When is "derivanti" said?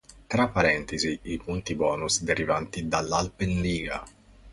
2.23-2.87